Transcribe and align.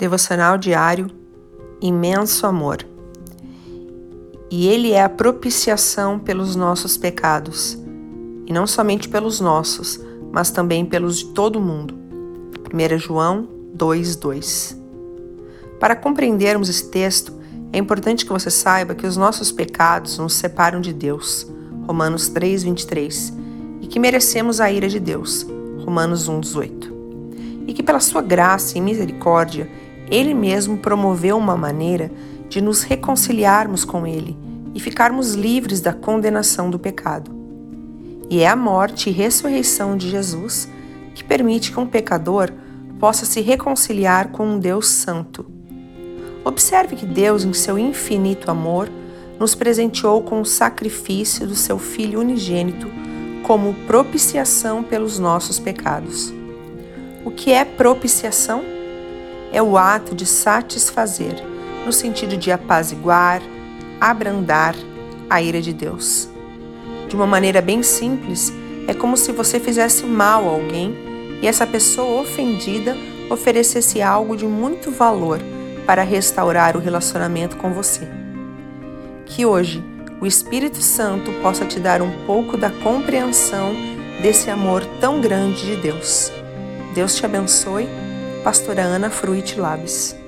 Devocional 0.00 0.56
diário 0.56 1.08
Imenso 1.78 2.46
Amor. 2.46 2.78
E 4.50 4.66
Ele 4.66 4.92
é 4.92 5.04
a 5.04 5.10
propiciação 5.10 6.18
pelos 6.18 6.56
nossos 6.56 6.96
pecados, 6.96 7.78
e 8.46 8.50
não 8.50 8.66
somente 8.66 9.10
pelos 9.10 9.40
nossos, 9.40 10.00
mas 10.32 10.50
também 10.50 10.86
pelos 10.86 11.18
de 11.18 11.26
todo 11.26 11.60
mundo. 11.60 11.94
1 12.72 12.98
João 12.98 13.46
2,2 13.76 14.74
Para 15.78 15.94
compreendermos 15.94 16.70
esse 16.70 16.88
texto, 16.88 17.34
é 17.70 17.76
importante 17.76 18.24
que 18.24 18.32
você 18.32 18.50
saiba 18.50 18.94
que 18.94 19.06
os 19.06 19.18
nossos 19.18 19.52
pecados 19.52 20.16
nos 20.16 20.32
separam 20.32 20.80
de 20.80 20.94
Deus. 20.94 21.46
Romanos 21.86 22.30
3:23, 22.30 23.34
e 23.82 23.86
que 23.86 24.00
merecemos 24.00 24.62
a 24.62 24.72
ira 24.72 24.88
de 24.88 24.98
Deus. 24.98 25.46
Romanos 25.84 26.26
1:18. 26.26 26.90
E 27.66 27.74
que 27.74 27.82
pela 27.82 28.00
sua 28.00 28.22
graça 28.22 28.78
e 28.78 28.80
misericórdia, 28.80 29.70
ele 30.10 30.34
mesmo 30.34 30.78
promoveu 30.78 31.36
uma 31.36 31.56
maneira 31.56 32.10
de 32.48 32.60
nos 32.60 32.82
reconciliarmos 32.82 33.84
com 33.84 34.06
ele 34.06 34.36
e 34.74 34.80
ficarmos 34.80 35.34
livres 35.34 35.80
da 35.80 35.92
condenação 35.92 36.68
do 36.68 36.78
pecado. 36.78 37.30
E 38.28 38.40
é 38.40 38.48
a 38.48 38.56
morte 38.56 39.08
e 39.08 39.12
ressurreição 39.12 39.96
de 39.96 40.10
Jesus 40.10 40.68
que 41.14 41.24
permite 41.24 41.72
que 41.72 41.80
um 41.80 41.86
pecador 41.86 42.50
possa 42.98 43.24
se 43.24 43.40
reconciliar 43.40 44.28
com 44.28 44.46
um 44.46 44.58
Deus 44.58 44.88
santo. 44.88 45.46
Observe 46.44 46.96
que 46.96 47.06
Deus, 47.06 47.44
em 47.44 47.52
seu 47.52 47.78
infinito 47.78 48.50
amor, 48.50 48.88
nos 49.38 49.54
presenteou 49.54 50.22
com 50.22 50.40
o 50.40 50.46
sacrifício 50.46 51.46
do 51.46 51.54
seu 51.54 51.78
Filho 51.78 52.20
unigênito 52.20 52.88
como 53.42 53.74
propiciação 53.86 54.82
pelos 54.82 55.18
nossos 55.18 55.58
pecados. 55.58 56.32
O 57.24 57.30
que 57.30 57.52
é 57.52 57.64
propiciação? 57.64 58.79
É 59.52 59.62
o 59.62 59.76
ato 59.76 60.14
de 60.14 60.26
satisfazer, 60.26 61.34
no 61.84 61.92
sentido 61.92 62.36
de 62.36 62.52
apaziguar, 62.52 63.42
abrandar 64.00 64.74
a 65.28 65.42
ira 65.42 65.60
de 65.60 65.72
Deus. 65.72 66.28
De 67.08 67.16
uma 67.16 67.26
maneira 67.26 67.60
bem 67.60 67.82
simples, 67.82 68.52
é 68.86 68.94
como 68.94 69.16
se 69.16 69.32
você 69.32 69.58
fizesse 69.58 70.04
mal 70.04 70.48
a 70.48 70.52
alguém 70.52 70.94
e 71.42 71.46
essa 71.46 71.66
pessoa 71.66 72.20
ofendida 72.22 72.96
oferecesse 73.30 74.02
algo 74.02 74.36
de 74.36 74.46
muito 74.46 74.90
valor 74.90 75.40
para 75.86 76.02
restaurar 76.02 76.76
o 76.76 76.80
relacionamento 76.80 77.56
com 77.56 77.72
você. 77.72 78.08
Que 79.26 79.46
hoje 79.46 79.82
o 80.20 80.26
Espírito 80.26 80.82
Santo 80.82 81.32
possa 81.40 81.64
te 81.64 81.80
dar 81.80 82.02
um 82.02 82.10
pouco 82.26 82.56
da 82.56 82.70
compreensão 82.70 83.74
desse 84.20 84.50
amor 84.50 84.84
tão 85.00 85.20
grande 85.20 85.64
de 85.64 85.76
Deus. 85.76 86.30
Deus 86.94 87.14
te 87.14 87.24
abençoe. 87.24 87.88
Pastora 88.42 88.84
Ana 88.94 89.10
Fruit 89.10 89.56
Labs. 89.58 90.19